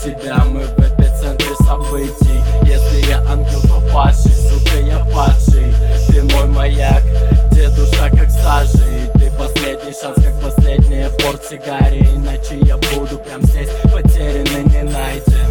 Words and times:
тебя. 0.00 0.44
Мы 0.44 0.60
в 0.60 0.78
эпицентре 0.78 1.54
событий. 1.64 2.40
Если 2.64 3.08
я 3.08 3.18
ангел, 3.30 3.60
то 3.62 3.80
падший, 3.92 4.32
сука, 4.32 4.76
я 4.80 5.04
падший. 5.14 5.74
Ты 6.08 6.22
мой 6.34 6.46
маяк, 6.46 7.02
где 7.50 7.68
душа 7.68 8.10
как 8.10 8.30
сажа 8.30 8.84
И 8.84 9.18
ты 9.18 9.30
последний 9.38 9.92
шанс, 9.92 10.16
как 10.16 10.40
последняя 10.40 11.08
порция 11.10 11.60
гарри 11.64 12.06
Иначе 12.14 12.58
я 12.62 12.76
буду 12.76 13.18
прям 13.18 13.42
здесь 13.42 13.68
потерянный, 13.92 14.64
не 14.64 14.82
найден. 14.82 15.46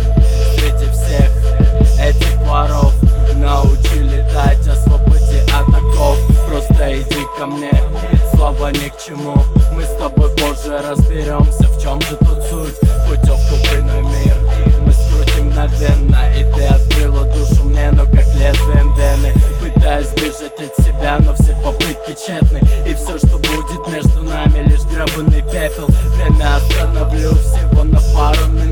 Среди 0.56 0.92
всех 0.92 1.32
этих 2.00 2.38
воров 2.48 2.94
Научи 3.36 4.00
летать, 4.00 4.68
освободи 4.68 5.40
от 5.54 5.70
оков. 5.70 6.18
Просто 6.48 7.02
иди 7.02 7.26
ко 7.38 7.46
мне, 7.46 7.72
слова 8.36 8.72
ни 8.72 8.90
к 8.90 8.98
чему. 8.98 9.36
Мы 9.74 9.84
с 9.84 9.96
тобой 9.98 10.19
позже 10.70 10.82
разберемся, 10.82 11.68
в 11.68 11.82
чем 11.82 12.02
же 12.02 12.16
тут 12.18 12.42
суть. 12.50 12.80
Путевку 13.08 13.56
в 13.56 13.80
иной 13.80 14.02
мир, 14.02 14.36
мы 14.86 14.92
скрутим 14.92 15.48
мгновенно 15.48 16.18
И 16.38 16.44
ты 16.54 16.66
открыла 16.66 17.26
душу 17.26 17.64
мне, 17.64 17.92
но 17.92 18.06
как 18.06 18.26
лезвием 18.36 18.94
вены. 18.96 19.34
Пытаюсь 19.62 20.10
бежать 20.10 20.60
от 20.60 20.86
себя, 20.86 21.18
но 21.20 21.34
все 21.36 21.56
попытки 21.64 22.14
тщетны. 22.14 22.62
И 22.88 22.94
все, 22.94 23.18
что 23.18 23.38
будет 23.38 23.88
между 23.88 24.24
нами, 24.24 24.70
лишь 24.70 24.84
гребаный 24.84 25.42
пепел. 25.42 25.88
Время 26.16 26.58
остановлю 26.58 27.32
всего 27.36 27.84
на 27.84 28.00
пару 28.14 28.48
минут 28.48 28.69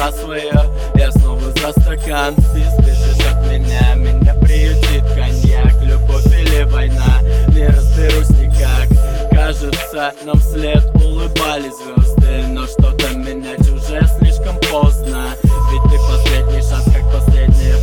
за 0.00 0.12
свое, 0.12 0.52
я 0.94 1.12
снова 1.12 1.42
за 1.42 1.72
стакан. 1.72 2.34
Ты 2.34 2.64
сбежишь 2.70 3.26
от 3.30 3.46
меня, 3.50 3.94
меня 3.96 4.34
приютит 4.34 5.04
коньяк. 5.14 5.74
Любовь 5.82 6.26
или 6.26 6.62
война, 6.62 7.20
не 7.48 7.66
разберусь 7.66 8.30
никак. 8.30 8.88
Кажется, 9.30 10.12
нам 10.24 10.38
вслед 10.38 10.84
улыбались 10.94 11.74
звезды 11.76 12.46
Но 12.48 12.66
что-то 12.66 13.14
менять 13.14 13.68
уже 13.68 14.00
слишком 14.18 14.56
поздно. 14.70 15.34
Ведь 15.42 15.82
ты 15.92 15.98
последний 16.08 16.62
шанс, 16.62 16.84
как 16.84 17.12
последняя 17.12 17.76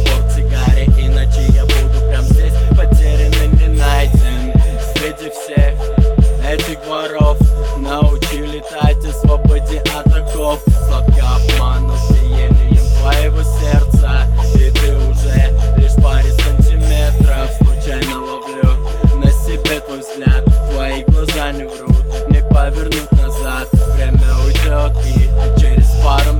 гарри 0.49 0.85
Иначе 0.97 1.41
я 1.53 1.65
буду 1.65 1.99
прям 2.09 2.23
здесь 2.23 2.53
потерянный, 2.75 3.47
не 3.59 3.77
найден. 3.77 4.53
Среди 4.95 5.29
всех 5.29 5.75
этих 6.49 6.79
воров 6.87 7.37
Научи 7.77 8.37
летать, 8.37 9.05
освободи 9.05 9.77
от 9.95 10.07
оков 10.07 10.59
Не 21.53 21.63
врут, 21.63 22.29
не 22.29 22.41
повернуть 22.41 23.11
назад. 23.13 23.69
Время 23.95 24.19
уйдет 24.45 24.91
и 25.05 25.59
через 25.59 25.89
пару 26.03 26.33